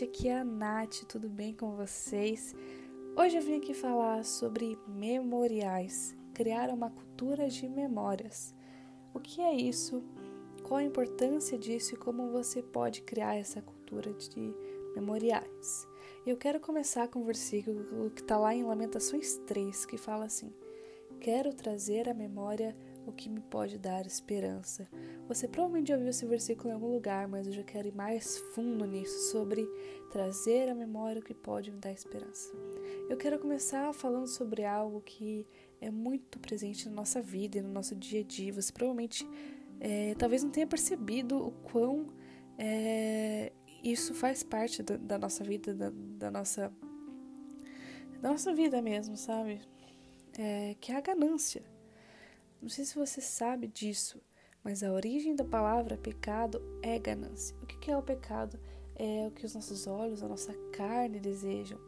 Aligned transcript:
gente, 0.00 0.04
aqui 0.04 0.28
é 0.28 0.38
a 0.38 0.44
Nath, 0.44 1.04
tudo 1.08 1.28
bem 1.28 1.52
com 1.52 1.76
vocês? 1.76 2.54
Hoje 3.16 3.36
eu 3.36 3.42
vim 3.42 3.56
aqui 3.56 3.74
falar 3.74 4.24
sobre 4.24 4.78
memoriais, 4.86 6.16
criar 6.32 6.70
uma 6.70 6.90
cultura 6.90 7.48
de 7.48 7.68
memórias. 7.68 8.54
O 9.12 9.20
que 9.20 9.42
é 9.42 9.54
isso? 9.54 10.02
Qual 10.62 10.78
a 10.78 10.84
importância 10.84 11.58
disso 11.58 11.94
e 11.94 11.98
como 11.98 12.30
você 12.30 12.62
pode 12.62 13.02
criar 13.02 13.36
essa 13.36 13.60
cultura 13.60 14.12
de 14.12 14.54
memoriais? 14.94 15.86
Eu 16.24 16.36
quero 16.36 16.60
começar 16.60 17.08
com 17.08 17.20
um 17.20 17.24
versículo 17.24 18.10
que 18.10 18.22
está 18.22 18.38
lá 18.38 18.54
em 18.54 18.62
Lamentações 18.62 19.36
3, 19.46 19.84
que 19.84 19.98
fala 19.98 20.24
assim: 20.24 20.52
Quero 21.20 21.52
trazer 21.52 22.08
à 22.08 22.14
memória 22.14 22.74
o 23.10 23.12
que 23.12 23.28
me 23.28 23.40
pode 23.40 23.78
dar 23.78 24.06
esperança. 24.06 24.88
Você 25.28 25.46
provavelmente 25.46 25.88
já 25.88 25.94
ouviu 25.94 26.10
esse 26.10 26.24
versículo 26.26 26.70
em 26.70 26.72
algum 26.72 26.92
lugar, 26.92 27.28
mas 27.28 27.46
eu 27.46 27.52
já 27.52 27.62
quero 27.62 27.88
ir 27.88 27.94
mais 27.94 28.38
fundo 28.54 28.84
nisso, 28.86 29.30
sobre 29.30 29.68
trazer 30.10 30.68
à 30.68 30.74
memória 30.74 31.20
o 31.20 31.24
que 31.24 31.34
pode 31.34 31.70
me 31.70 31.78
dar 31.78 31.92
esperança. 31.92 32.50
Eu 33.08 33.16
quero 33.16 33.38
começar 33.38 33.92
falando 33.92 34.26
sobre 34.26 34.64
algo 34.64 35.00
que 35.00 35.46
é 35.80 35.90
muito 35.90 36.38
presente 36.38 36.88
na 36.88 36.94
nossa 36.94 37.20
vida 37.20 37.58
e 37.58 37.62
no 37.62 37.70
nosso 37.70 37.94
dia 37.94 38.20
a 38.20 38.24
dia. 38.24 38.52
Você 38.52 38.72
provavelmente 38.72 39.26
é, 39.80 40.14
talvez 40.16 40.42
não 40.42 40.50
tenha 40.50 40.66
percebido 40.66 41.36
o 41.38 41.50
quão 41.50 42.08
é, 42.58 43.52
isso 43.82 44.14
faz 44.14 44.42
parte 44.42 44.82
da, 44.82 44.96
da 44.96 45.18
nossa 45.18 45.42
vida, 45.42 45.74
da, 45.74 45.90
da, 45.90 46.30
nossa 46.30 46.72
da 48.20 48.30
nossa 48.30 48.54
vida 48.54 48.82
mesmo, 48.82 49.16
sabe? 49.16 49.60
É, 50.38 50.76
que 50.80 50.92
é 50.92 50.96
a 50.96 51.00
ganância. 51.00 51.62
Não 52.60 52.68
sei 52.68 52.84
se 52.84 52.94
você 52.94 53.22
sabe 53.22 53.66
disso, 53.66 54.20
mas 54.62 54.82
a 54.82 54.92
origem 54.92 55.34
da 55.34 55.44
palavra 55.44 55.96
pecado 55.96 56.60
é 56.82 56.98
ganância. 56.98 57.56
O 57.62 57.66
que 57.66 57.90
é 57.90 57.96
o 57.96 58.02
pecado? 58.02 58.60
É 58.94 59.26
o 59.26 59.30
que 59.30 59.46
os 59.46 59.54
nossos 59.54 59.86
olhos, 59.86 60.22
a 60.22 60.28
nossa 60.28 60.52
carne 60.70 61.18
desejam. 61.18 61.78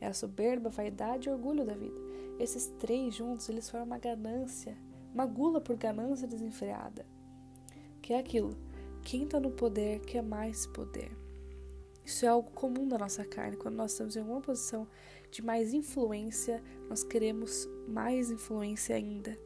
É 0.00 0.06
a 0.06 0.14
soberba, 0.14 0.68
a 0.68 0.72
vaidade 0.72 1.28
e 1.28 1.32
orgulho 1.32 1.64
da 1.64 1.74
vida. 1.74 1.98
Esses 2.38 2.68
três 2.78 3.16
juntos, 3.16 3.48
eles 3.48 3.68
formam 3.68 3.88
uma 3.88 3.98
ganância, 3.98 4.78
uma 5.12 5.26
gula 5.26 5.60
por 5.60 5.76
ganância 5.76 6.28
desenfreada. 6.28 7.04
Que 8.00 8.12
é 8.12 8.18
aquilo, 8.18 8.56
quem 9.02 9.24
está 9.24 9.40
no 9.40 9.50
poder 9.50 10.00
quer 10.02 10.22
mais 10.22 10.68
poder. 10.68 11.10
Isso 12.04 12.24
é 12.24 12.28
algo 12.28 12.50
comum 12.52 12.86
da 12.86 12.98
nossa 12.98 13.24
carne. 13.24 13.56
Quando 13.56 13.74
nós 13.74 13.92
estamos 13.92 14.14
em 14.14 14.20
alguma 14.20 14.40
posição 14.40 14.86
de 15.30 15.42
mais 15.42 15.72
influência, 15.72 16.62
nós 16.88 17.02
queremos 17.02 17.68
mais 17.88 18.30
influência 18.30 18.94
ainda. 18.94 19.36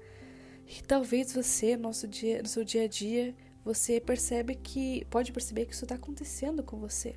E 0.66 0.82
talvez 0.82 1.32
você, 1.32 1.76
no, 1.76 1.84
nosso 1.84 2.08
dia, 2.08 2.42
no 2.42 2.48
seu 2.48 2.64
dia 2.64 2.84
a 2.84 2.88
dia, 2.88 3.34
você 3.64 4.00
percebe 4.00 4.54
que 4.54 5.04
pode 5.06 5.32
perceber 5.32 5.66
que 5.66 5.74
isso 5.74 5.84
está 5.84 5.94
acontecendo 5.94 6.62
com 6.62 6.78
você. 6.78 7.16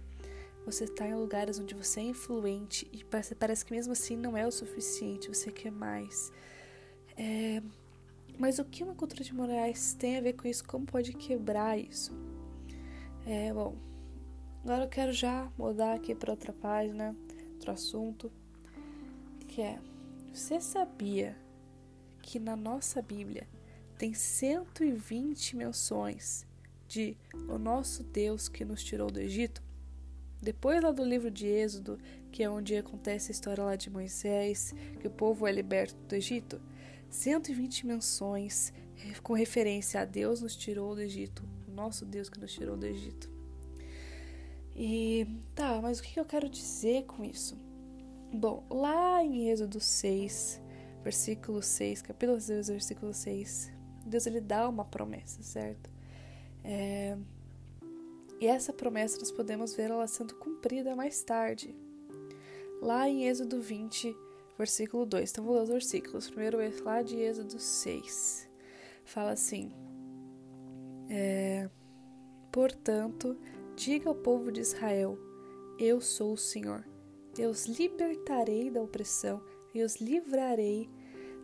Você 0.65 0.83
está 0.83 1.07
em 1.07 1.15
lugares 1.15 1.57
onde 1.59 1.73
você 1.73 1.99
é 1.99 2.03
influente 2.03 2.87
e 2.93 3.03
parece, 3.03 3.33
parece, 3.33 3.65
que 3.65 3.73
mesmo 3.73 3.93
assim 3.93 4.15
não 4.15 4.37
é 4.37 4.45
o 4.45 4.51
suficiente, 4.51 5.27
você 5.27 5.51
quer 5.51 5.71
mais. 5.71 6.31
É, 7.17 7.61
mas 8.37 8.59
o 8.59 8.65
que 8.65 8.83
uma 8.83 8.93
cultura 8.93 9.23
de 9.23 9.33
morais 9.33 9.93
tem 9.93 10.17
a 10.17 10.21
ver 10.21 10.33
com 10.33 10.47
isso? 10.47 10.63
Como 10.63 10.85
pode 10.85 11.13
quebrar 11.13 11.77
isso? 11.77 12.13
É, 13.25 13.51
bom, 13.51 13.75
agora 14.63 14.83
eu 14.83 14.89
quero 14.89 15.11
já 15.11 15.51
mudar 15.57 15.93
aqui 15.93 16.13
para 16.13 16.31
outra 16.31 16.53
página, 16.53 17.15
outro 17.53 17.71
assunto, 17.71 18.31
que 19.47 19.61
é: 19.61 19.79
você 20.31 20.61
sabia 20.61 21.35
que 22.29 22.39
na 22.39 22.55
nossa 22.55 23.01
Bíblia 23.01 23.47
tem 23.97 24.13
120 24.13 25.55
menções 25.55 26.45
de 26.87 27.17
o 27.47 27.57
nosso 27.57 28.03
Deus 28.03 28.47
que 28.47 28.63
nos 28.63 28.83
tirou 28.83 29.09
do 29.09 29.19
Egito. 29.19 29.63
Depois 30.39 30.79
lá 30.79 30.91
do 30.91 31.03
livro 31.03 31.31
de 31.31 31.47
Êxodo, 31.47 31.97
que 32.31 32.43
é 32.43 32.49
onde 32.49 32.77
acontece 32.77 33.31
a 33.31 33.33
história 33.33 33.63
lá 33.63 33.75
de 33.75 33.89
Moisés, 33.89 34.75
que 34.99 35.07
o 35.07 35.11
povo 35.11 35.47
é 35.47 35.51
liberto 35.51 35.95
do 36.07 36.13
Egito, 36.13 36.61
120 37.09 37.87
menções 37.87 38.71
com 39.23 39.33
referência 39.33 39.99
a 39.99 40.05
Deus 40.05 40.39
nos 40.39 40.55
tirou 40.55 40.93
do 40.93 41.01
Egito, 41.01 41.43
o 41.67 41.71
nosso 41.71 42.05
Deus 42.05 42.29
que 42.29 42.39
nos 42.39 42.53
tirou 42.53 42.77
do 42.77 42.85
Egito. 42.85 43.27
E 44.75 45.25
tá, 45.55 45.81
mas 45.81 45.99
o 45.99 46.03
que 46.03 46.19
eu 46.19 46.25
quero 46.25 46.47
dizer 46.47 47.05
com 47.05 47.25
isso? 47.25 47.57
Bom, 48.31 48.63
lá 48.69 49.23
em 49.23 49.49
Êxodo 49.49 49.79
6, 49.79 50.61
versículo 51.03 51.61
6, 51.61 52.01
capítulo 52.01 52.39
6, 52.39 52.67
versículo 52.69 53.13
6, 53.13 53.71
Deus 54.05 54.25
ele 54.25 54.41
dá 54.41 54.67
uma 54.67 54.85
promessa, 54.85 55.41
certo? 55.41 55.89
É, 56.63 57.17
e 58.39 58.47
essa 58.47 58.71
promessa 58.71 59.17
nós 59.19 59.31
podemos 59.31 59.73
ver 59.73 59.91
ela 59.91 60.07
sendo 60.07 60.35
cumprida 60.35 60.95
mais 60.95 61.21
tarde. 61.23 61.75
Lá 62.81 63.09
em 63.09 63.27
Êxodo 63.27 63.61
20, 63.61 64.15
versículo 64.57 65.05
2. 65.05 65.29
Então 65.29 65.43
vou 65.43 65.55
ler 65.55 65.63
os 65.63 65.69
versículos. 65.69 66.29
Primeiro 66.29 66.59
é 66.61 66.71
lá 66.83 67.01
de 67.01 67.17
Êxodo 67.17 67.59
6. 67.59 68.49
Fala 69.03 69.31
assim: 69.31 69.73
é, 71.09 71.69
Portanto, 72.51 73.37
diga 73.75 74.09
ao 74.09 74.15
povo 74.15 74.51
de 74.51 74.61
Israel: 74.61 75.17
Eu 75.77 75.99
sou 75.99 76.33
o 76.33 76.37
Senhor. 76.37 76.85
Eu 77.37 77.49
os 77.49 77.65
libertarei 77.65 78.69
da 78.69 78.81
opressão 78.81 79.41
e 79.73 79.83
os 79.83 79.97
livrarei 79.97 80.89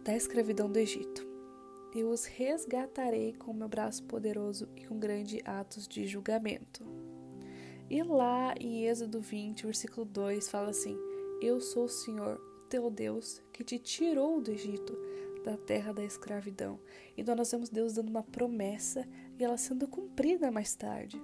da 0.04 0.16
escravidão 0.16 0.72
do 0.72 0.78
Egito. 0.78 1.26
Eu 1.96 2.10
os 2.10 2.26
resgatarei 2.26 3.34
com 3.34 3.54
meu 3.54 3.70
braço 3.70 4.04
poderoso 4.04 4.68
e 4.76 4.86
com 4.86 5.00
grandes 5.00 5.42
atos 5.46 5.88
de 5.88 6.06
julgamento. 6.06 6.86
E 7.90 8.04
lá 8.04 8.54
em 8.60 8.86
Êxodo 8.86 9.22
20, 9.22 9.66
versículo 9.66 10.06
2, 10.06 10.50
fala 10.50 10.70
assim: 10.70 10.98
Eu 11.42 11.62
sou 11.62 11.86
o 11.86 11.90
Senhor, 11.90 12.40
teu 12.70 12.90
Deus, 12.90 13.42
que 13.54 13.64
te 13.64 13.80
tirou 13.80 14.42
do 14.42 14.52
Egito, 14.52 14.98
da 15.44 15.56
terra 15.56 15.94
da 15.94 16.04
escravidão. 16.04 16.80
Então 17.18 17.36
nós 17.36 17.52
vemos 17.52 17.70
Deus 17.70 17.94
dando 17.94 18.10
uma 18.10 18.24
promessa 18.24 19.08
e 19.40 19.44
ela 19.44 19.58
sendo 19.58 19.88
cumprida 19.88 20.52
mais 20.52 20.76
tarde. 20.76 21.22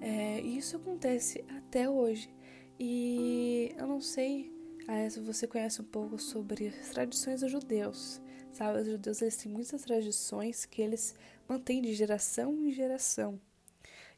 É, 0.00 0.40
e 0.40 0.58
isso 0.58 0.76
acontece 0.76 1.44
até 1.48 1.88
hoje. 1.88 2.34
E 2.80 3.72
eu 3.78 3.86
não 3.86 4.00
sei 4.00 4.51
ah, 4.88 5.08
se 5.08 5.20
você 5.20 5.46
conhece 5.46 5.80
um 5.80 5.84
pouco 5.84 6.18
sobre 6.18 6.68
as 6.68 6.90
tradições 6.90 7.40
dos 7.40 7.50
judeus, 7.50 8.20
sabe? 8.52 8.80
Os 8.80 8.86
judeus 8.86 9.22
eles 9.22 9.36
têm 9.36 9.52
muitas 9.52 9.82
tradições 9.82 10.64
que 10.64 10.82
eles 10.82 11.14
mantêm 11.48 11.80
de 11.80 11.94
geração 11.94 12.52
em 12.66 12.72
geração. 12.72 13.40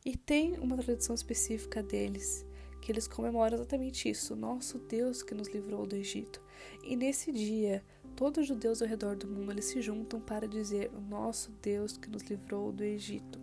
E 0.04 0.16
tem 0.16 0.58
uma 0.58 0.76
tradição 0.76 1.14
específica 1.14 1.82
deles, 1.82 2.46
que 2.80 2.90
eles 2.90 3.06
comemoram 3.06 3.56
exatamente 3.56 4.08
isso, 4.08 4.34
nosso 4.34 4.78
Deus 4.78 5.22
que 5.22 5.34
nos 5.34 5.48
livrou 5.48 5.86
do 5.86 5.96
Egito. 5.96 6.42
E 6.82 6.96
nesse 6.96 7.30
dia, 7.30 7.84
todos 8.16 8.42
os 8.42 8.48
judeus 8.48 8.80
ao 8.80 8.88
redor 8.88 9.16
do 9.16 9.26
mundo 9.26 9.52
eles 9.52 9.66
se 9.66 9.82
juntam 9.82 10.20
para 10.20 10.48
dizer 10.48 10.90
o 10.94 11.00
nosso 11.00 11.50
Deus 11.62 11.96
que 11.96 12.08
nos 12.08 12.22
livrou 12.22 12.72
do 12.72 12.82
Egito. 12.82 13.38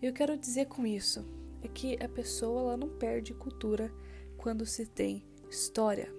E 0.00 0.06
eu 0.06 0.12
quero 0.12 0.36
dizer 0.36 0.66
com 0.66 0.86
isso 0.86 1.24
é 1.62 1.68
que 1.68 1.96
a 2.02 2.08
pessoa 2.08 2.60
ela 2.60 2.76
não 2.76 2.88
perde 2.88 3.34
cultura 3.34 3.92
quando 4.36 4.66
se 4.66 4.86
tem 4.86 5.24
História. 5.50 6.12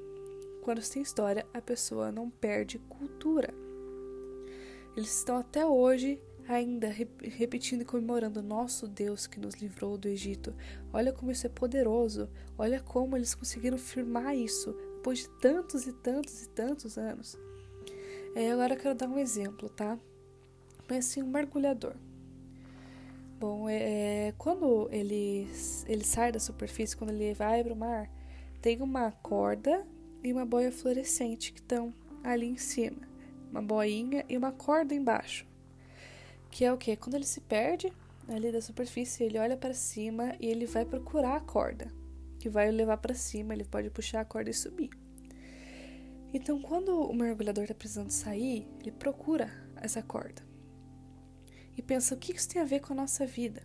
Quando 0.62 0.82
se 0.82 0.94
tem 0.94 1.02
história, 1.02 1.46
a 1.54 1.62
pessoa 1.62 2.12
não 2.12 2.30
perde 2.30 2.80
cultura. 2.80 3.54
Eles 4.96 5.16
estão 5.18 5.38
até 5.38 5.66
hoje 5.66 6.20
ainda 6.48 6.88
repetindo 6.88 7.82
e 7.82 7.86
comemorando 7.86 8.42
nosso 8.42 8.88
Deus 8.88 9.28
que 9.28 9.40
nos 9.40 9.56
livrou 9.56 9.98
do 9.98 10.08
Egito. 10.08 10.56
Olha 10.94 11.12
como 11.12 11.32
isso 11.32 11.46
é 11.46 11.50
poderoso. 11.50 12.30
Olha 12.58 12.80
como 12.80 13.16
eles 13.16 13.36
conseguiram 13.36 13.78
firmar 13.78 14.36
isso 14.36 14.76
depois 15.06 15.20
de 15.20 15.30
tantos 15.40 15.86
e 15.86 15.94
tantos 15.94 16.42
e 16.42 16.50
tantos 16.50 16.98
anos. 16.98 17.38
É, 18.36 18.52
agora 18.52 18.74
eu 18.74 18.80
quero 18.80 18.96
dar 18.96 19.08
um 19.08 19.20
exemplo, 19.20 19.70
tá? 19.70 20.00
Pense 20.88 21.20
em 21.20 21.24
um 21.24 21.28
mergulhador. 21.28 21.94
Bom, 23.40 23.70
é, 23.70 24.34
quando 24.36 24.90
ele, 24.92 25.48
ele 25.88 26.04
sai 26.04 26.32
da 26.32 26.40
superfície, 26.40 26.98
quando 26.98 27.12
ele 27.12 27.36
vai 27.36 27.64
para 27.64 27.74
o 27.74 27.76
mar, 27.76 28.10
tem 28.66 28.82
uma 28.82 29.12
corda 29.12 29.86
e 30.24 30.34
uma 30.34 30.44
boia 30.44 30.72
fluorescente 30.72 31.54
que 31.54 31.60
estão 31.60 31.94
ali 32.24 32.48
em 32.48 32.58
cima. 32.58 33.08
Uma 33.52 33.62
boinha 33.62 34.26
e 34.28 34.36
uma 34.36 34.52
corda 34.52 34.96
embaixo. 34.96 35.46
Que 36.50 36.66
é 36.66 36.74
o 36.74 36.78
que? 36.78 36.96
Quando 36.96 37.14
ele 37.14 37.28
se 37.28 37.42
perde 37.42 37.94
ali 38.28 38.52
da 38.52 38.60
superfície, 38.60 39.24
ele 39.24 39.38
olha 39.38 39.56
para 39.56 39.76
cima 39.76 40.36
e 40.40 40.48
ele 40.48 40.66
vai 40.66 40.84
procurar 40.84 41.36
a 41.36 41.42
corda, 41.42 41.94
que 42.40 42.50
vai 42.50 42.72
levar 42.72 42.98
para 42.98 43.14
cima, 43.14 43.54
ele 43.54 43.66
pode 43.66 43.92
puxar 43.92 44.22
a 44.22 44.26
corda 44.26 44.50
e 44.50 44.54
subir. 44.56 44.90
Então, 46.34 46.60
quando 46.60 47.00
o 47.00 47.14
mergulhador 47.14 47.66
está 47.66 47.76
precisando 47.76 48.10
sair, 48.10 48.68
ele 48.80 48.92
procura 48.92 49.48
essa 49.76 50.02
corda 50.02 50.42
e 51.78 51.84
pensa: 51.84 52.16
o 52.16 52.18
que 52.18 52.36
isso 52.36 52.50
tem 52.50 52.60
a 52.64 52.66
ver 52.66 52.80
com 52.80 52.94
a 52.94 52.96
nossa 52.96 53.28
vida? 53.28 53.62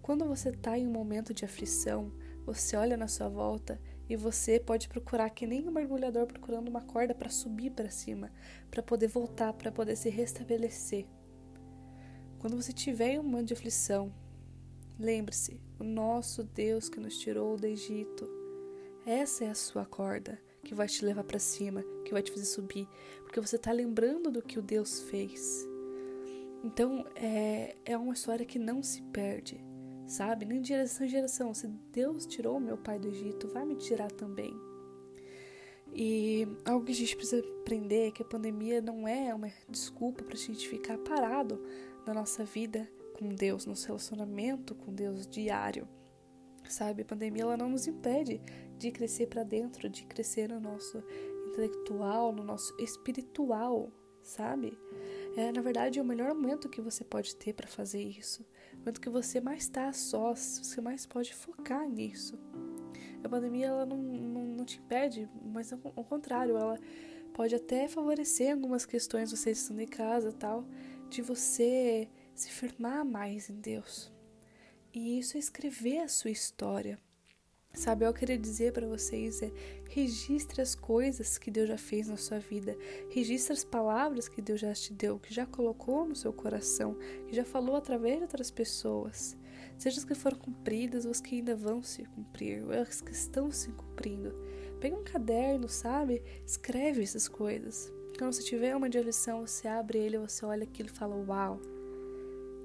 Quando 0.00 0.24
você 0.24 0.48
está 0.48 0.78
em 0.78 0.86
um 0.86 0.90
momento 0.90 1.34
de 1.34 1.44
aflição, 1.44 2.10
você 2.46 2.76
olha 2.76 2.96
na 2.96 3.08
sua 3.08 3.28
volta 3.28 3.78
e 4.08 4.16
você 4.16 4.60
pode 4.60 4.88
procurar 4.88 5.30
que 5.30 5.46
nem 5.46 5.66
um 5.66 5.72
mergulhador 5.72 6.26
procurando 6.26 6.68
uma 6.68 6.82
corda 6.82 7.14
para 7.14 7.30
subir 7.30 7.70
para 7.70 7.90
cima, 7.90 8.30
para 8.70 8.82
poder 8.82 9.08
voltar, 9.08 9.52
para 9.52 9.72
poder 9.72 9.96
se 9.96 10.10
restabelecer. 10.10 11.06
Quando 12.38 12.56
você 12.60 12.72
tiver 12.72 13.18
um 13.18 13.22
momento 13.22 13.48
de 13.48 13.54
aflição, 13.54 14.12
Lembre-se, 14.98 15.60
o 15.80 15.84
nosso 15.84 16.44
Deus 16.44 16.88
que 16.88 17.00
nos 17.00 17.18
tirou 17.18 17.56
do 17.56 17.66
Egito. 17.66 18.28
Essa 19.04 19.46
é 19.46 19.50
a 19.50 19.54
sua 19.54 19.84
corda 19.84 20.40
que 20.62 20.76
vai 20.76 20.86
te 20.86 21.04
levar 21.04 21.24
para 21.24 21.40
cima, 21.40 21.82
que 22.04 22.12
vai 22.12 22.22
te 22.22 22.30
fazer 22.30 22.44
subir, 22.44 22.86
porque 23.24 23.40
você 23.40 23.56
está 23.56 23.72
lembrando 23.72 24.30
do 24.30 24.40
que 24.40 24.60
o 24.60 24.62
Deus 24.62 25.00
fez. 25.00 25.66
Então 26.62 27.04
é, 27.16 27.74
é 27.84 27.98
uma 27.98 28.14
história 28.14 28.46
que 28.46 28.60
não 28.60 28.80
se 28.80 29.02
perde, 29.02 29.60
sabe? 30.12 30.44
Nem 30.44 30.62
geração 30.62 31.06
em 31.06 31.08
geração. 31.08 31.54
Se 31.54 31.66
Deus 31.66 32.26
tirou 32.26 32.60
meu 32.60 32.76
pai 32.76 32.98
do 32.98 33.08
Egito, 33.08 33.48
vai 33.48 33.64
me 33.64 33.76
tirar 33.76 34.10
também. 34.12 34.54
E 35.94 36.46
algo 36.64 36.84
que 36.84 36.92
a 36.92 36.94
gente 36.94 37.16
precisa 37.16 37.44
aprender 37.60 38.08
é 38.08 38.10
que 38.10 38.22
a 38.22 38.26
pandemia 38.26 38.80
não 38.80 39.08
é 39.08 39.34
uma 39.34 39.50
desculpa 39.68 40.22
para 40.22 40.34
a 40.34 40.38
gente 40.38 40.68
ficar 40.68 40.98
parado 40.98 41.62
na 42.06 42.14
nossa 42.14 42.44
vida 42.44 42.88
com 43.14 43.28
Deus, 43.28 43.66
nosso 43.66 43.86
relacionamento 43.86 44.74
com 44.74 44.92
Deus 44.92 45.26
diário. 45.26 45.88
Sabe, 46.68 47.02
a 47.02 47.04
pandemia 47.04 47.42
ela 47.42 47.56
não 47.56 47.68
nos 47.68 47.86
impede 47.86 48.40
de 48.78 48.90
crescer 48.90 49.26
para 49.26 49.42
dentro, 49.42 49.88
de 49.88 50.04
crescer 50.04 50.48
no 50.48 50.60
nosso 50.60 51.02
intelectual, 51.48 52.32
no 52.32 52.42
nosso 52.42 52.74
espiritual, 52.80 53.90
sabe? 54.22 54.78
É, 55.36 55.50
na 55.50 55.62
verdade, 55.62 55.98
é 55.98 56.02
o 56.02 56.04
melhor 56.04 56.34
momento 56.34 56.68
que 56.68 56.80
você 56.80 57.02
pode 57.02 57.34
ter 57.36 57.54
para 57.54 57.66
fazer 57.66 58.02
isso. 58.02 58.44
O 58.74 58.78
momento 58.80 59.00
que 59.00 59.08
você 59.08 59.40
mais 59.40 59.62
está 59.62 59.88
a 59.88 59.92
sós, 59.92 60.60
você 60.62 60.80
mais 60.80 61.06
pode 61.06 61.34
focar 61.34 61.88
nisso. 61.88 62.38
A 63.24 63.28
pandemia 63.28 63.66
ela 63.66 63.86
não, 63.86 63.96
não, 63.96 64.44
não 64.44 64.64
te 64.64 64.78
impede, 64.78 65.28
mas 65.42 65.72
ao, 65.72 65.80
ao 65.96 66.04
contrário, 66.04 66.56
ela 66.56 66.78
pode 67.32 67.54
até 67.54 67.88
favorecer 67.88 68.52
algumas 68.52 68.84
questões, 68.84 69.30
você 69.30 69.52
estando 69.52 69.80
em 69.80 69.86
casa 69.86 70.32
tal, 70.32 70.66
de 71.08 71.22
você 71.22 72.08
se 72.34 72.50
firmar 72.50 73.04
mais 73.04 73.48
em 73.48 73.60
Deus. 73.60 74.12
E 74.92 75.18
isso 75.18 75.36
é 75.36 75.40
escrever 75.40 76.00
a 76.00 76.08
sua 76.08 76.30
história. 76.30 76.98
Sabe, 77.74 78.04
eu 78.04 78.12
queria 78.12 78.36
dizer 78.36 78.72
para 78.72 78.86
vocês 78.86 79.42
é 79.42 79.50
registre 79.88 80.60
as 80.60 80.74
coisas 80.74 81.38
que 81.38 81.50
Deus 81.50 81.68
já 81.68 81.78
fez 81.78 82.06
na 82.06 82.16
sua 82.16 82.38
vida, 82.38 82.76
registre 83.10 83.52
as 83.52 83.64
palavras 83.64 84.28
que 84.28 84.42
Deus 84.42 84.60
já 84.60 84.72
te 84.74 84.92
deu, 84.92 85.18
que 85.18 85.32
já 85.32 85.46
colocou 85.46 86.06
no 86.06 86.14
seu 86.14 86.32
coração, 86.32 86.96
que 87.26 87.34
já 87.34 87.44
falou 87.44 87.76
através 87.76 88.16
de 88.16 88.22
outras 88.22 88.50
pessoas, 88.50 89.36
seja 89.78 89.98
as 89.98 90.04
que 90.04 90.14
foram 90.14 90.38
cumpridas 90.38 91.06
ou 91.06 91.10
as 91.10 91.20
que 91.20 91.36
ainda 91.36 91.56
vão 91.56 91.82
se 91.82 92.04
cumprir, 92.04 92.62
ou 92.62 92.72
as 92.72 93.00
que 93.00 93.12
estão 93.12 93.50
se 93.50 93.70
cumprindo. 93.70 94.34
Pega 94.78 94.96
um 94.96 95.04
caderno, 95.04 95.68
sabe? 95.68 96.22
Escreve 96.46 97.02
essas 97.02 97.26
coisas. 97.26 97.92
Quando 98.18 98.34
você 98.34 98.42
tiver 98.42 98.76
uma 98.76 98.90
de 98.90 99.00
lição, 99.00 99.46
você 99.46 99.66
abre 99.66 99.98
ele, 99.98 100.18
você 100.18 100.44
olha 100.44 100.64
aquilo 100.64 100.88
e 100.88 100.92
fala: 100.92 101.16
Uau! 101.16 101.60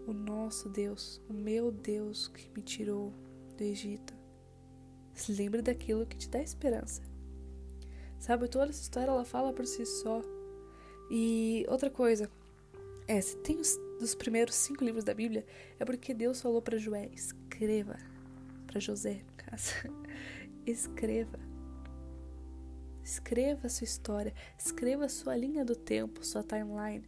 o 0.07 0.13
nosso 0.13 0.69
Deus, 0.69 1.21
o 1.29 1.33
meu 1.33 1.69
Deus 1.69 2.29
que 2.29 2.49
me 2.55 2.61
tirou 2.61 3.13
do 3.57 3.63
Egito. 3.63 4.16
Se 5.17 5.31
lembre 5.31 5.63
daquilo 5.63 6.05
que 6.05 6.15
te 6.15 6.29
dá 6.29 6.39
esperança. 6.39 7.01
Sabe, 8.19 8.47
toda 8.47 8.69
essa 8.69 8.83
história 8.83 9.09
ela 9.09 9.25
fala 9.25 9.51
por 9.51 9.65
si 9.65 9.83
só. 9.83 10.21
E 11.09 11.65
outra 11.67 11.89
coisa, 11.89 12.29
é, 13.07 13.19
se 13.19 13.35
tem 13.37 13.59
os 13.59 13.75
dos 13.99 14.13
primeiros 14.13 14.53
cinco 14.53 14.83
livros 14.83 15.03
da 15.03 15.15
Bíblia, 15.15 15.43
é 15.79 15.83
porque 15.83 16.13
Deus 16.13 16.39
falou 16.39 16.61
para 16.61 16.77
Joé: 16.77 17.09
escreva. 17.11 17.97
Para 18.67 18.79
José, 18.79 19.23
no 19.25 19.33
caso. 19.37 19.73
escreva. 20.67 21.39
Escreva 23.03 23.65
a 23.65 23.69
sua 23.71 23.85
história, 23.85 24.35
escreva 24.55 25.05
a 25.05 25.09
sua 25.09 25.35
linha 25.35 25.65
do 25.65 25.75
tempo, 25.75 26.23
sua 26.23 26.43
timeline. 26.43 27.03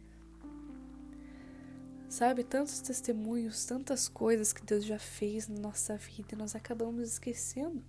Sabe, 2.08 2.42
tantos 2.42 2.80
testemunhos, 2.80 3.64
tantas 3.66 4.08
coisas 4.08 4.52
que 4.52 4.64
Deus 4.64 4.84
já 4.84 4.98
fez 4.98 5.46
na 5.46 5.60
nossa 5.60 5.96
vida 5.96 6.30
e 6.32 6.36
nós 6.36 6.56
acabamos 6.56 7.06
esquecendo. 7.06 7.84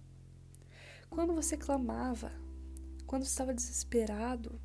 Quando 1.12 1.36
você 1.36 1.58
clamava, 1.58 2.32
quando 3.06 3.24
estava 3.24 3.54
desesperado 3.54 4.62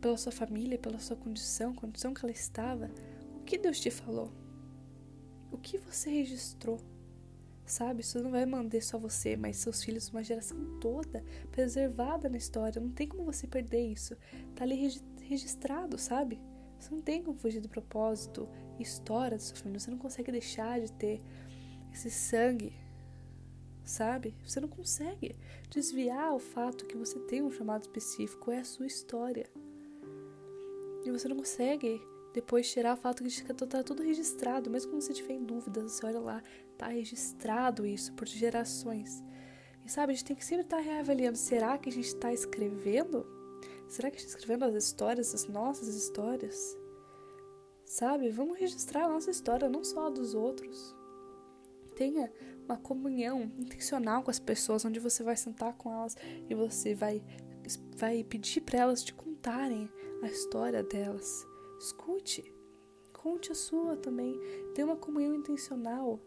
pela, 0.00 0.16
sua 0.16 0.30
família, 0.30 0.78
pela 0.78 1.00
sua 1.00 1.16
condição, 1.16 1.74
condição 1.74 2.14
que 2.14 2.24
ela 2.24 2.30
estava, 2.30 2.88
o 3.34 3.40
que 3.40 3.58
Deus 3.58 3.80
te 3.80 3.90
falou? 3.90 4.32
O 5.50 5.58
que 5.58 5.78
você 5.78 6.10
registrou? 6.10 6.78
Sabe, 7.64 8.02
isso 8.02 8.22
não 8.22 8.30
vai 8.30 8.46
manter 8.46 8.80
só 8.80 8.96
você, 8.96 9.36
mas 9.36 9.56
seus 9.56 9.82
filhos, 9.82 10.08
uma 10.10 10.22
geração 10.22 10.78
toda 10.78 11.24
preservada 11.50 12.28
na 12.28 12.36
história. 12.36 12.80
Não 12.80 12.92
tem 12.92 13.08
como 13.08 13.24
você 13.24 13.48
perder 13.48 13.84
isso. 13.84 14.16
Tá 14.54 14.62
ali 14.62 14.88
registrado, 15.22 15.98
sabe? 15.98 16.40
Você 16.78 16.94
não 16.94 17.02
tem 17.02 17.24
como 17.24 17.36
fugir 17.36 17.60
do 17.60 17.68
propósito 17.68 18.48
e 18.78 18.82
história 18.84 19.36
da 19.36 19.42
sua 19.42 19.56
família. 19.56 19.80
Você 19.80 19.90
não 19.90 19.98
consegue 19.98 20.30
deixar 20.30 20.80
de 20.80 20.92
ter 20.92 21.20
esse 21.92 22.12
sangue, 22.12 22.72
sabe? 23.86 24.34
Você 24.44 24.60
não 24.60 24.68
consegue 24.68 25.34
desviar 25.70 26.34
o 26.34 26.38
fato 26.38 26.84
que 26.84 26.96
você 26.96 27.18
tem 27.20 27.42
um 27.42 27.50
chamado 27.50 27.82
específico, 27.82 28.50
é 28.50 28.58
a 28.58 28.64
sua 28.64 28.86
história. 28.86 29.48
E 31.04 31.10
você 31.10 31.28
não 31.28 31.36
consegue 31.36 32.02
depois 32.34 32.70
tirar 32.70 32.92
o 32.94 32.96
fato 32.98 33.22
que 33.22 33.28
está 33.28 33.82
tudo 33.82 34.02
registrado, 34.02 34.68
mesmo 34.68 34.90
quando 34.90 35.00
você 35.00 35.14
tiver 35.14 35.34
em 35.34 35.44
dúvida, 35.44 35.82
você 35.82 36.04
olha 36.04 36.20
lá, 36.20 36.42
tá 36.76 36.88
registrado 36.88 37.86
isso 37.86 38.12
por 38.12 38.26
gerações. 38.26 39.24
E 39.84 39.90
sabe, 39.90 40.12
a 40.12 40.14
gente 40.14 40.26
tem 40.26 40.36
que 40.36 40.44
sempre 40.44 40.64
estar 40.64 40.76
tá 40.76 40.82
reavaliando, 40.82 41.38
será 41.38 41.78
que 41.78 41.88
a 41.88 41.92
gente 41.92 42.08
está 42.08 42.32
escrevendo 42.32 43.24
Será 43.88 44.10
que 44.10 44.16
a 44.16 44.18
gente 44.18 44.28
está 44.28 44.38
escrevendo 44.38 44.64
as 44.64 44.74
histórias, 44.84 45.34
as 45.34 45.46
nossas 45.46 45.88
histórias? 45.88 46.76
Sabe? 47.84 48.28
Vamos 48.30 48.58
registrar 48.58 49.04
a 49.04 49.08
nossa 49.08 49.30
história, 49.30 49.68
não 49.68 49.84
só 49.84 50.08
a 50.08 50.10
dos 50.10 50.34
outros. 50.34 50.95
Tenha 51.96 52.30
uma 52.64 52.76
comunhão 52.76 53.50
intencional 53.58 54.22
com 54.22 54.30
as 54.30 54.38
pessoas, 54.38 54.84
onde 54.84 55.00
você 55.00 55.22
vai 55.22 55.36
sentar 55.36 55.72
com 55.74 55.90
elas 55.90 56.16
e 56.48 56.54
você 56.54 56.94
vai, 56.94 57.24
vai 57.96 58.22
pedir 58.22 58.60
para 58.60 58.80
elas 58.80 59.02
te 59.02 59.14
contarem 59.14 59.90
a 60.22 60.26
história 60.26 60.82
delas. 60.82 61.46
Escute, 61.80 62.52
conte 63.12 63.50
a 63.50 63.54
sua 63.54 63.96
também. 63.96 64.38
Tenha 64.74 64.86
uma 64.86 64.96
comunhão 64.96 65.34
intencional. 65.34 66.20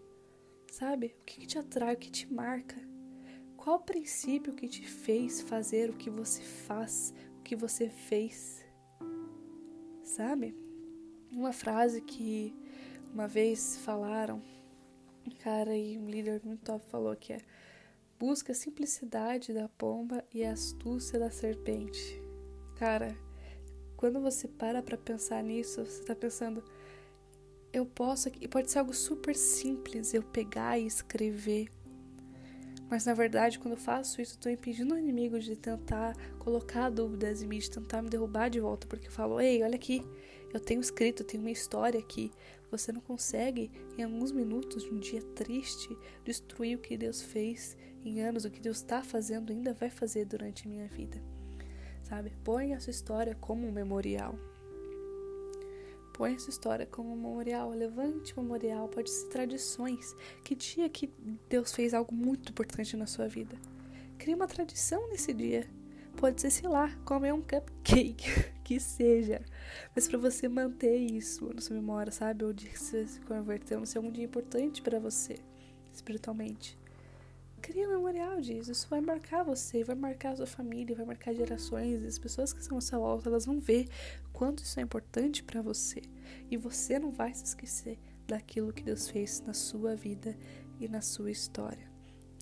Sabe? 0.72 1.16
O 1.22 1.26
que, 1.26 1.42
que 1.42 1.48
te 1.48 1.58
atrai, 1.58 1.96
o 1.96 1.98
que 1.98 2.12
te 2.12 2.32
marca? 2.32 2.76
Qual 3.58 3.78
o 3.78 3.84
princípio 3.84 4.54
que 4.54 4.68
te 4.68 4.86
fez 4.88 5.42
fazer 5.42 5.90
o 5.90 5.98
que 5.98 6.10
você 6.10 6.42
faz, 6.42 7.14
que 7.44 7.56
você 7.56 7.90
fez. 7.90 8.64
Sabe? 10.04 10.56
Uma 11.32 11.52
frase 11.52 12.00
que 12.02 12.56
uma 13.12 13.28
vez 13.28 13.78
falaram, 13.78 14.42
cara 15.42 15.76
e 15.76 15.98
um 15.98 16.10
líder 16.10 16.42
muito 16.44 16.64
top 16.64 16.86
falou 16.86 17.16
que 17.16 17.34
é 17.34 17.38
busca 18.20 18.52
a 18.52 18.56
simplicidade 18.56 19.54
da 19.54 19.70
pomba 19.70 20.24
e 20.34 20.44
a 20.44 20.52
astúcia 20.52 21.18
da 21.18 21.32
serpente. 21.32 22.22
Cara, 22.76 23.16
quando 23.96 24.20
você 24.20 24.48
para 24.48 24.82
para 24.82 24.98
pensar 24.98 25.42
nisso, 25.42 25.86
você 25.86 26.04
tá 26.04 26.16
pensando, 26.16 26.64
eu 27.72 27.86
posso, 27.86 28.30
e 28.42 28.48
pode 28.48 28.70
ser 28.72 28.80
algo 28.80 28.94
super 28.94 29.36
simples, 29.36 30.14
eu 30.14 30.24
pegar 30.24 30.78
e 30.78 30.86
escrever 30.86 31.70
mas 32.90 33.06
na 33.06 33.14
verdade, 33.14 33.60
quando 33.60 33.74
eu 33.74 33.80
faço 33.80 34.22
isso, 34.22 34.34
estou 34.34 34.52
impedindo 34.52 34.96
o 34.96 34.98
inimigo 34.98 35.40
de 35.40 35.56
tentar 35.56 36.16
colocar 36.40 36.90
dúvidas 36.90 37.42
em 37.42 37.48
mim, 37.48 37.60
de 37.60 37.70
tentar 37.70 38.02
me 38.02 38.10
derrubar 38.10 38.50
de 38.50 38.60
volta, 38.60 38.88
porque 38.88 39.08
eu 39.08 39.12
falo: 39.12 39.40
ei, 39.40 39.62
olha 39.62 39.76
aqui, 39.76 40.04
eu 40.52 40.60
tenho 40.60 40.82
escrito, 40.82 41.22
eu 41.22 41.28
tenho 41.28 41.44
uma 41.44 41.52
história 41.52 42.00
aqui. 42.00 42.32
Você 42.72 42.92
não 42.92 43.02
consegue, 43.02 43.72
em 43.98 44.04
alguns 44.04 44.32
minutos 44.32 44.84
de 44.84 44.90
um 44.90 45.00
dia 45.00 45.22
triste, 45.36 45.90
destruir 46.24 46.78
o 46.78 46.82
que 46.82 46.98
Deus 46.98 47.22
fez 47.22 47.78
em 48.04 48.22
anos, 48.22 48.46
o 48.46 48.52
que 48.52 48.60
Deus 48.60 48.78
está 48.78 49.02
fazendo, 49.02 49.52
ainda 49.52 49.74
vai 49.74 49.90
fazer 49.90 50.26
durante 50.26 50.68
a 50.68 50.70
minha 50.70 50.88
vida. 50.88 51.22
Sabe? 52.04 52.32
Põe 52.44 52.74
a 52.74 52.80
sua 52.80 52.92
história 52.92 53.36
como 53.36 53.68
um 53.68 53.72
memorial. 53.72 54.36
Põe 56.20 56.34
essa 56.34 56.50
história 56.50 56.86
como 56.86 57.14
um 57.14 57.16
memorial, 57.16 57.70
levante 57.70 58.38
um 58.38 58.44
memorial, 58.44 58.90
pode 58.90 59.10
ser 59.10 59.30
tradições. 59.30 60.14
Que 60.44 60.54
dia 60.54 60.90
que 60.90 61.10
Deus 61.48 61.72
fez 61.72 61.94
algo 61.94 62.14
muito 62.14 62.52
importante 62.52 62.98
na 62.98 63.08
sua 63.08 63.26
vida? 63.30 63.56
Crie 64.18 64.36
uma 64.36 64.46
tradição 64.46 65.08
nesse 65.08 65.34
dia. 65.34 65.66
Pode 66.18 66.42
ser, 66.42 66.52
sei 66.52 66.68
lá, 66.68 66.94
comer 67.06 67.34
um 67.34 67.42
cupcake, 67.42 68.26
que 68.66 68.82
seja. 68.82 69.42
Mas 69.96 70.10
para 70.10 70.18
você 70.18 70.50
manter 70.50 70.98
isso 70.98 71.54
na 71.54 71.62
sua 71.62 71.78
memória, 71.78 72.12
sabe? 72.12 72.44
Ou 72.44 72.52
de 72.52 72.68
você 72.68 73.08
se 73.08 73.22
converteu, 73.22 73.86
se 73.86 73.98
é 73.98 74.02
um 74.02 74.12
dia 74.12 74.26
importante 74.26 74.82
para 74.82 75.00
você, 75.00 75.40
espiritualmente. 75.94 76.78
Cria 77.62 77.88
um 77.88 77.92
memorial 77.92 78.42
disso. 78.42 78.72
Isso 78.72 78.88
vai 78.90 79.00
marcar 79.00 79.44
você, 79.44 79.84
vai 79.84 79.96
marcar 79.96 80.32
a 80.32 80.36
sua 80.38 80.48
família, 80.48 80.96
vai 80.96 81.06
marcar 81.06 81.34
gerações. 81.34 82.04
As 82.04 82.18
pessoas 82.18 82.52
que 82.52 82.60
estão 82.60 82.78
à 82.78 82.82
sua 82.82 83.00
volta, 83.00 83.30
elas 83.30 83.46
vão 83.46 83.60
ver 83.60 83.88
quanto 84.40 84.64
isso 84.64 84.80
é 84.80 84.84
importante 84.84 85.44
para 85.44 85.62
você. 85.62 86.02
E 86.50 86.56
você 86.56 86.98
não 86.98 87.12
vai 87.12 87.34
se 87.34 87.44
esquecer 87.44 88.00
daquilo 88.26 88.72
que 88.72 88.82
Deus 88.82 89.10
fez 89.10 89.42
na 89.42 89.54
sua 89.54 89.98
vida 89.98 90.34
e 90.80 90.88
na 90.88 91.02
sua 91.02 91.30
história. 91.30 91.92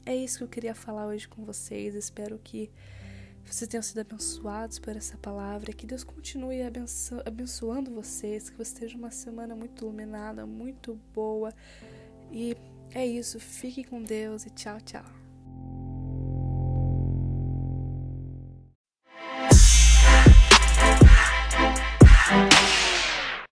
É 0.06 0.16
isso 0.16 0.38
que 0.38 0.44
eu 0.44 0.48
queria 0.48 0.76
falar 0.76 1.08
hoje 1.08 1.28
com 1.28 1.44
vocês. 1.44 1.96
Espero 1.96 2.38
que 2.38 2.70
vocês 3.44 3.68
tenham 3.68 3.82
sido 3.82 4.02
abençoados 4.02 4.78
por 4.78 4.96
essa 4.96 5.18
palavra, 5.18 5.74
que 5.74 5.88
Deus 5.88 6.04
continue 6.04 6.62
abenço 6.62 7.20
abençoando 7.26 7.92
vocês, 7.92 8.48
que 8.48 8.58
você 8.58 8.74
esteja 8.74 8.96
uma 8.96 9.10
semana 9.10 9.56
muito 9.56 9.84
iluminada, 9.84 10.46
muito 10.46 11.00
boa. 11.16 11.52
E 12.32 12.56
É 12.94 13.06
isso, 13.06 13.40
fique 13.40 13.84
com 13.84 14.02
Deus 14.04 14.46
e 14.46 14.50
tchau, 14.52 14.80
tchau. 14.82 15.27